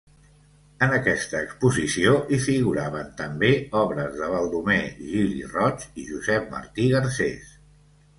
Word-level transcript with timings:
En 0.83 0.93
aquesta 0.99 1.41
exposició 1.47 2.13
hi 2.29 2.39
figuraven, 2.45 3.11
també, 3.19 3.51
obres 3.81 4.17
de 4.21 4.29
Baldomer 4.31 4.79
Gili 5.11 5.45
Roig 5.53 5.85
i 6.05 6.07
Josep 6.09 6.49
Martí 6.55 6.89
Garcés. 6.95 7.53